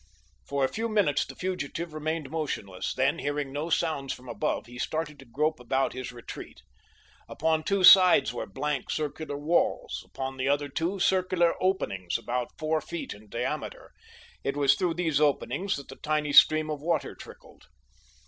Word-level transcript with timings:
For 0.47 0.65
a 0.65 0.67
few 0.67 0.89
minutes 0.89 1.27
the 1.27 1.35
fugitive 1.35 1.93
remained 1.93 2.31
motionless, 2.31 2.95
then, 2.95 3.19
hearing 3.19 3.51
no 3.53 3.69
sounds 3.69 4.11
from 4.13 4.27
above 4.27 4.65
he 4.65 4.79
started 4.79 5.19
to 5.19 5.25
grope 5.25 5.59
about 5.59 5.93
his 5.93 6.11
retreat. 6.11 6.63
Upon 7.29 7.61
two 7.63 7.83
sides 7.83 8.33
were 8.33 8.47
blank, 8.47 8.89
circular 8.89 9.37
walls, 9.37 10.01
upon 10.03 10.37
the 10.37 10.47
other 10.47 10.69
two 10.69 10.97
circular 10.97 11.53
openings 11.61 12.17
about 12.17 12.57
four 12.57 12.81
feet 12.81 13.13
in 13.13 13.29
diameter. 13.29 13.91
It 14.43 14.57
was 14.57 14.73
through 14.73 14.95
these 14.95 15.21
openings 15.21 15.75
that 15.75 15.87
the 15.87 15.97
tiny 15.97 16.33
stream 16.33 16.71
of 16.71 16.81
water 16.81 17.13
trickled. 17.13 17.65